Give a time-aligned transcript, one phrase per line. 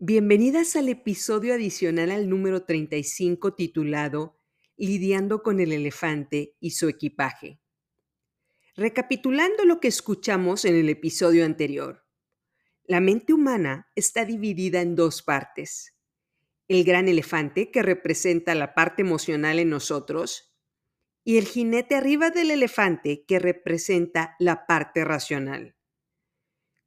[0.00, 4.38] Bienvenidas al episodio adicional al número 35 titulado
[4.76, 7.58] Lidiando con el elefante y su equipaje.
[8.76, 12.06] Recapitulando lo que escuchamos en el episodio anterior,
[12.84, 15.96] la mente humana está dividida en dos partes.
[16.68, 20.54] El gran elefante, que representa la parte emocional en nosotros,
[21.24, 25.74] y el jinete arriba del elefante, que representa la parte racional.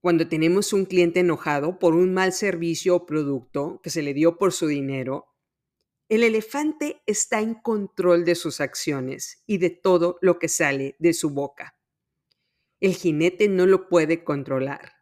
[0.01, 4.39] Cuando tenemos un cliente enojado por un mal servicio o producto que se le dio
[4.39, 5.27] por su dinero,
[6.09, 11.13] el elefante está en control de sus acciones y de todo lo que sale de
[11.13, 11.77] su boca.
[12.79, 14.93] El jinete no lo puede controlar.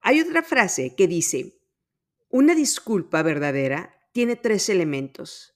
[0.00, 1.62] Hay otra frase que dice,
[2.28, 5.54] una disculpa verdadera tiene tres elementos.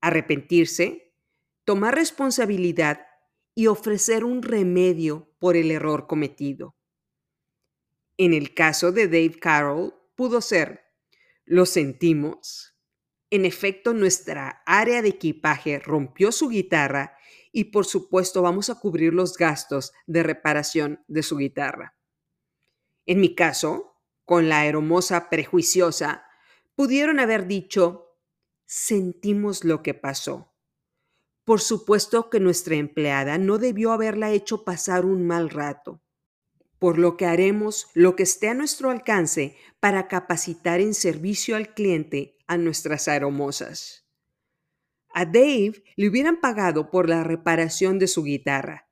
[0.00, 1.14] Arrepentirse,
[1.64, 3.06] tomar responsabilidad
[3.54, 6.74] y ofrecer un remedio por el error cometido.
[8.16, 10.84] En el caso de Dave Carroll, pudo ser,
[11.44, 12.76] lo sentimos.
[13.28, 17.18] En efecto, nuestra área de equipaje rompió su guitarra
[17.50, 21.96] y por supuesto vamos a cubrir los gastos de reparación de su guitarra.
[23.04, 26.24] En mi caso, con la aeromosa prejuiciosa,
[26.76, 28.16] pudieron haber dicho,
[28.64, 30.54] sentimos lo que pasó.
[31.42, 36.03] Por supuesto que nuestra empleada no debió haberla hecho pasar un mal rato
[36.84, 41.72] por lo que haremos lo que esté a nuestro alcance para capacitar en servicio al
[41.72, 44.06] cliente a nuestras aeromosas.
[45.08, 48.90] A Dave le hubieran pagado por la reparación de su guitarra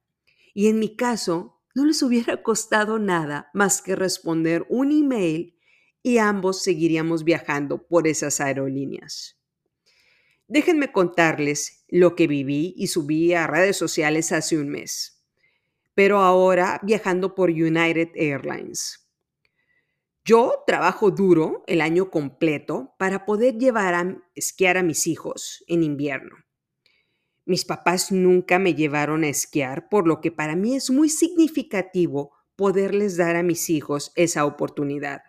[0.55, 5.59] y en mi caso no les hubiera costado nada más que responder un email
[6.03, 9.39] y ambos seguiríamos viajando por esas aerolíneas.
[10.49, 15.22] Déjenme contarles lo que viví y subí a redes sociales hace un mes
[15.95, 19.03] pero ahora viajando por United Airlines.
[20.25, 25.83] Yo trabajo duro el año completo para poder llevar a esquiar a mis hijos en
[25.83, 26.37] invierno.
[27.45, 32.31] Mis papás nunca me llevaron a esquiar, por lo que para mí es muy significativo
[32.55, 35.23] poderles dar a mis hijos esa oportunidad.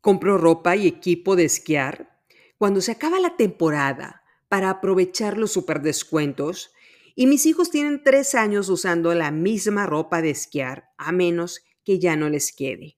[0.00, 2.18] Compro ropa y equipo de esquiar
[2.56, 6.72] cuando se acaba la temporada para aprovechar los superdescuentos
[7.14, 11.98] y mis hijos tienen tres años usando la misma ropa de esquiar, a menos que
[11.98, 12.96] ya no les quede.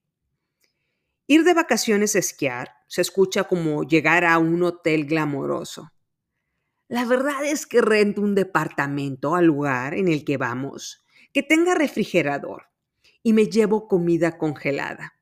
[1.27, 5.91] Ir de vacaciones a esquiar se escucha como llegar a un hotel glamoroso.
[6.89, 11.75] La verdad es que rento un departamento al lugar en el que vamos, que tenga
[11.75, 12.69] refrigerador,
[13.23, 15.15] y me llevo comida congelada.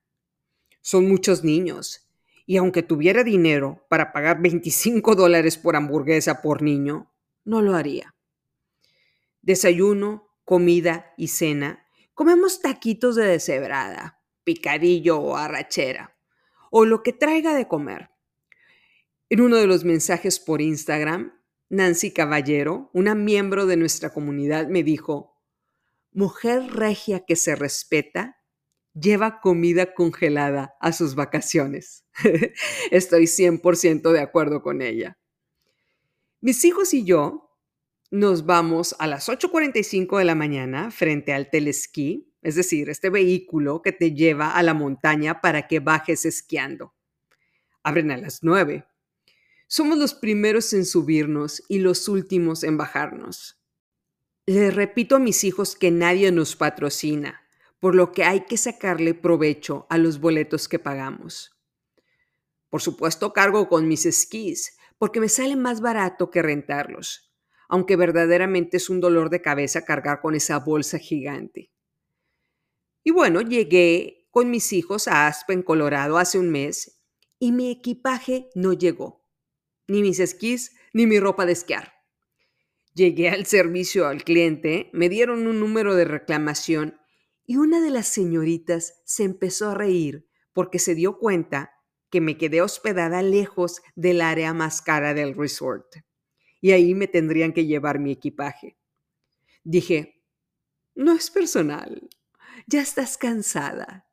[0.80, 2.08] Son muchos niños,
[2.46, 7.12] y aunque tuviera dinero para pagar 25 dólares por hamburguesa por niño,
[7.44, 8.12] no lo haría
[9.42, 16.16] desayuno, comida y cena, comemos taquitos de deshebrada, picadillo o arrachera,
[16.70, 18.10] o lo que traiga de comer.
[19.28, 21.32] En uno de los mensajes por Instagram,
[21.68, 25.40] Nancy Caballero, una miembro de nuestra comunidad, me dijo,
[26.12, 28.36] mujer regia que se respeta,
[28.94, 32.04] lleva comida congelada a sus vacaciones.
[32.90, 35.18] Estoy 100% de acuerdo con ella.
[36.42, 37.51] Mis hijos y yo
[38.12, 43.80] nos vamos a las 8.45 de la mañana frente al telesquí, es decir, este vehículo
[43.80, 46.92] que te lleva a la montaña para que bajes esquiando.
[47.82, 48.84] Abren a las 9.
[49.66, 53.58] Somos los primeros en subirnos y los últimos en bajarnos.
[54.44, 57.40] Les repito a mis hijos que nadie nos patrocina,
[57.80, 61.56] por lo que hay que sacarle provecho a los boletos que pagamos.
[62.68, 67.31] Por supuesto, cargo con mis esquís, porque me sale más barato que rentarlos
[67.72, 71.72] aunque verdaderamente es un dolor de cabeza cargar con esa bolsa gigante.
[73.02, 77.02] Y bueno, llegué con mis hijos a Aspen, Colorado, hace un mes
[77.38, 79.26] y mi equipaje no llegó,
[79.88, 81.94] ni mis esquís, ni mi ropa de esquiar.
[82.92, 87.00] Llegué al servicio al cliente, me dieron un número de reclamación
[87.46, 91.72] y una de las señoritas se empezó a reír porque se dio cuenta
[92.10, 95.86] que me quedé hospedada lejos del área más cara del resort
[96.62, 98.78] y ahí me tendrían que llevar mi equipaje.
[99.64, 100.22] Dije,
[100.94, 102.08] no es personal,
[102.66, 104.08] ya estás cansada.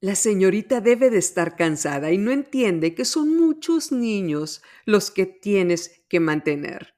[0.00, 5.24] La señorita debe de estar cansada y no entiende que son muchos niños los que
[5.24, 6.96] tienes que mantener.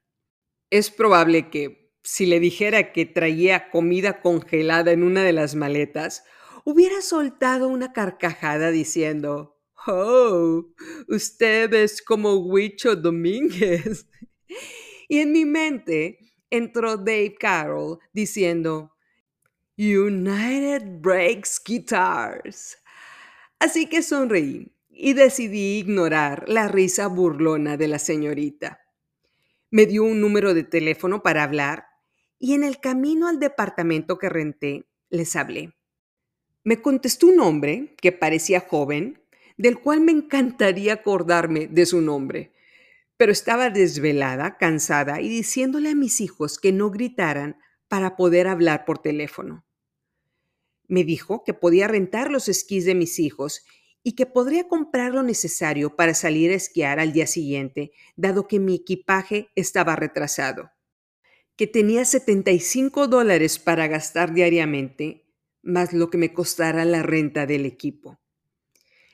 [0.70, 6.24] Es probable que si le dijera que traía comida congelada en una de las maletas,
[6.64, 10.66] hubiera soltado una carcajada diciendo, Oh,
[11.08, 14.06] usted es como Huicho Domínguez.
[15.10, 16.18] Y en mi mente
[16.50, 18.92] entró Dave Carroll diciendo,
[19.78, 22.76] United Breaks Guitars.
[23.58, 28.80] Así que sonreí y decidí ignorar la risa burlona de la señorita.
[29.70, 31.86] Me dio un número de teléfono para hablar
[32.38, 35.74] y en el camino al departamento que renté les hablé.
[36.64, 39.22] Me contestó un hombre que parecía joven,
[39.56, 42.52] del cual me encantaría acordarme de su nombre,
[43.18, 48.84] pero estaba desvelada, cansada y diciéndole a mis hijos que no gritaran para poder hablar
[48.84, 49.66] por teléfono.
[50.86, 53.64] Me dijo que podía rentar los esquís de mis hijos
[54.04, 58.60] y que podría comprar lo necesario para salir a esquiar al día siguiente, dado que
[58.60, 60.70] mi equipaje estaba retrasado.
[61.56, 65.26] Que tenía 75 dólares para gastar diariamente,
[65.60, 68.20] más lo que me costara la renta del equipo.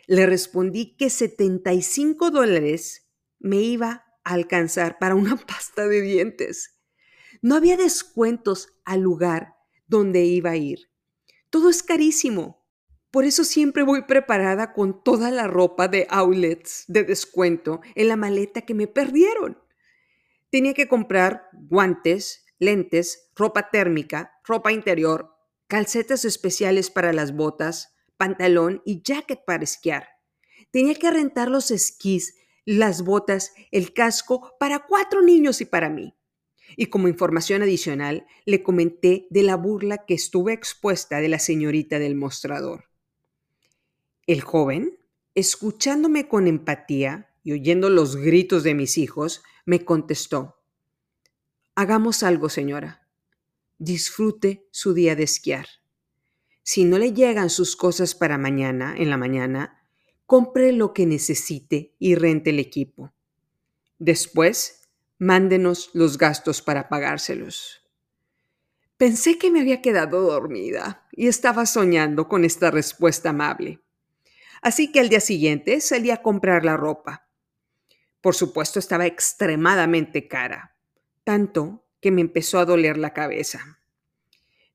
[0.07, 3.04] Le respondí que 75 dólares
[3.45, 6.81] me iba a alcanzar para una pasta de dientes.
[7.43, 9.55] No había descuentos al lugar
[9.87, 10.91] donde iba a ir.
[11.51, 12.67] Todo es carísimo.
[13.11, 18.17] Por eso siempre voy preparada con toda la ropa de outlets de descuento en la
[18.17, 19.63] maleta que me perdieron.
[20.51, 25.37] Tenía que comprar guantes, lentes, ropa térmica, ropa interior,
[25.69, 30.09] calcetas especiales para las botas, pantalón y jacket para esquiar.
[30.71, 36.15] Tenía que rentar los esquís, las botas, el casco para cuatro niños y para mí.
[36.77, 41.99] Y como información adicional, le comenté de la burla que estuve expuesta de la señorita
[41.99, 42.85] del mostrador.
[44.27, 44.99] El joven,
[45.35, 50.57] escuchándome con empatía y oyendo los gritos de mis hijos, me contestó,
[51.77, 53.09] Hagamos algo, señora.
[53.79, 55.67] Disfrute su día de esquiar.
[56.63, 59.84] Si no le llegan sus cosas para mañana, en la mañana,
[60.27, 63.13] compre lo que necesite y rente el equipo.
[63.99, 64.89] Después,
[65.19, 67.83] mándenos los gastos para pagárselos.
[68.97, 73.81] Pensé que me había quedado dormida y estaba soñando con esta respuesta amable.
[74.63, 77.29] Así que al día siguiente salí a comprar la ropa.
[78.21, 80.77] Por supuesto estaba extremadamente cara,
[81.25, 83.81] tanto que me empezó a doler la cabeza.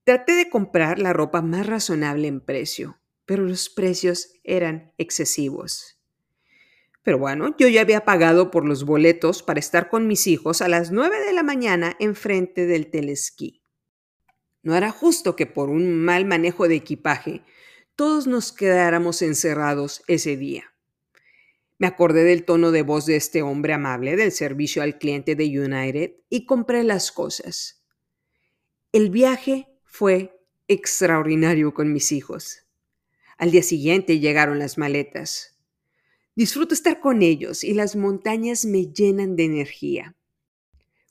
[0.04, 2.99] Traté de comprar la ropa más razonable en precio,
[3.30, 6.02] pero los precios eran excesivos.
[7.04, 10.68] Pero bueno, yo ya había pagado por los boletos para estar con mis hijos a
[10.68, 13.62] las 9 de la mañana enfrente del telesquí.
[14.64, 17.44] No era justo que por un mal manejo de equipaje
[17.96, 20.74] todos nos quedáramos encerrados ese día.
[21.78, 25.46] Me acordé del tono de voz de este hombre amable del servicio al cliente de
[25.46, 27.86] United y compré las cosas.
[28.92, 32.66] El viaje fue extraordinario con mis hijos.
[33.40, 35.58] Al día siguiente llegaron las maletas.
[36.36, 40.18] Disfruto estar con ellos y las montañas me llenan de energía.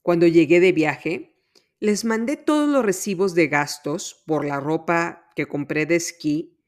[0.02, 1.34] Cuando llegué de viaje,
[1.80, 6.58] les mandé todos los recibos de gastos por la ropa que compré de esquí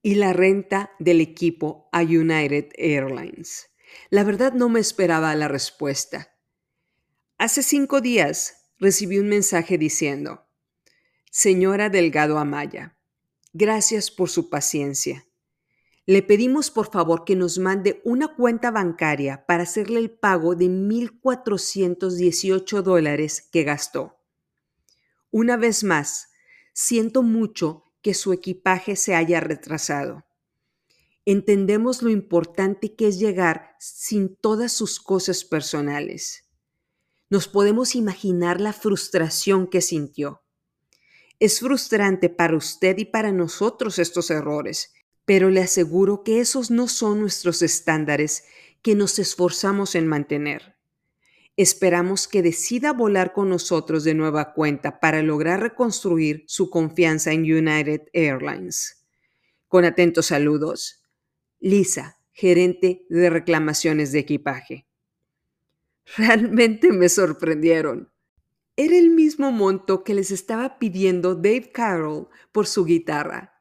[0.00, 3.68] y la renta del equipo a United Airlines.
[4.08, 6.34] La verdad no me esperaba la respuesta.
[7.36, 10.46] Hace cinco días recibí un mensaje diciendo,
[11.30, 12.96] Señora Delgado Amaya,
[13.52, 15.24] gracias por su paciencia.
[16.04, 20.66] Le pedimos por favor que nos mande una cuenta bancaria para hacerle el pago de
[20.66, 24.18] 1.418 dólares que gastó.
[25.30, 26.30] Una vez más,
[26.72, 30.24] siento mucho que su equipaje se haya retrasado.
[31.24, 36.48] Entendemos lo importante que es llegar sin todas sus cosas personales.
[37.30, 40.41] Nos podemos imaginar la frustración que sintió.
[41.42, 44.94] Es frustrante para usted y para nosotros estos errores,
[45.24, 48.44] pero le aseguro que esos no son nuestros estándares
[48.80, 50.76] que nos esforzamos en mantener.
[51.56, 57.40] Esperamos que decida volar con nosotros de nueva cuenta para lograr reconstruir su confianza en
[57.40, 59.04] United Airlines.
[59.66, 61.02] Con atentos saludos,
[61.58, 64.86] Lisa, gerente de reclamaciones de equipaje.
[66.16, 68.11] Realmente me sorprendieron.
[68.76, 73.60] Era el mismo monto que les estaba pidiendo Dave Carroll por su guitarra.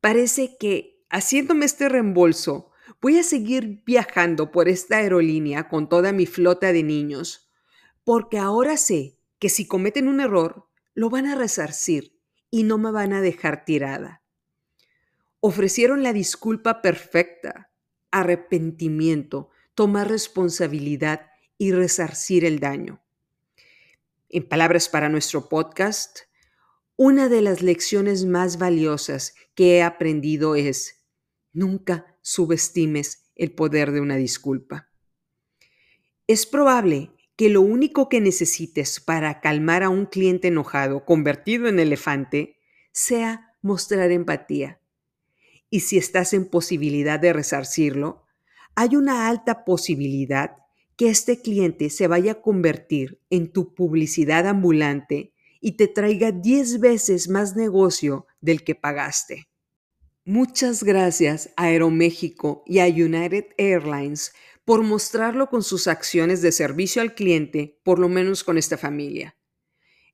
[0.00, 2.68] Parece que, haciéndome este reembolso,
[3.00, 7.48] Voy a seguir viajando por esta aerolínea con toda mi flota de niños,
[8.02, 12.18] porque ahora sé que si cometen un error, lo van a resarcir
[12.50, 14.22] y no me van a dejar tirada.
[15.38, 17.70] Ofrecieron la disculpa perfecta,
[18.10, 23.00] arrepentimiento, tomar responsabilidad y resarcir el daño.
[24.30, 26.18] En palabras para nuestro podcast,
[26.96, 31.06] una de las lecciones más valiosas que he aprendido es,
[31.54, 34.90] nunca subestimes el poder de una disculpa.
[36.26, 41.78] Es probable que lo único que necesites para calmar a un cliente enojado convertido en
[41.78, 42.58] elefante
[42.92, 44.82] sea mostrar empatía.
[45.70, 48.26] Y si estás en posibilidad de resarcirlo,
[48.74, 50.58] hay una alta posibilidad
[50.98, 56.80] que este cliente se vaya a convertir en tu publicidad ambulante y te traiga 10
[56.80, 59.48] veces más negocio del que pagaste.
[60.24, 64.32] Muchas gracias a Aeroméxico y a United Airlines
[64.64, 69.36] por mostrarlo con sus acciones de servicio al cliente, por lo menos con esta familia.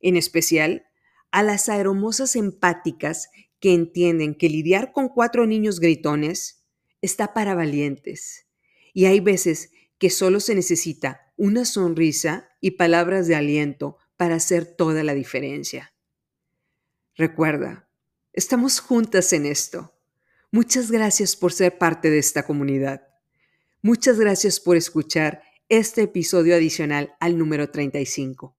[0.01, 0.85] En especial,
[1.31, 6.63] a las aeromosas empáticas que entienden que lidiar con cuatro niños gritones
[7.01, 8.47] está para valientes.
[8.93, 9.71] Y hay veces
[10.05, 15.95] que solo se necesita una sonrisa y palabras de aliento para hacer toda la diferencia.
[17.17, 17.89] Recuerda,
[18.35, 19.95] estamos juntas en esto.
[20.51, 23.09] Muchas gracias por ser parte de esta comunidad.
[23.81, 28.53] Muchas gracias por escuchar este episodio adicional al número 35.